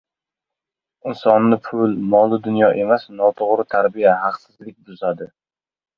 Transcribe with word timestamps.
Insonni 1.11 1.59
pul, 1.67 1.93
mol-dunyo 2.13 2.71
emas, 2.85 3.07
noto‘g‘ri 3.21 3.67
tarbiya, 3.75 4.15
haqsizlik 4.23 4.77
buzadi. 4.89 5.29